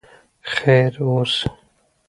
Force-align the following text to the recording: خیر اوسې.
خیر 0.53 0.93
اوسې. 1.05 1.47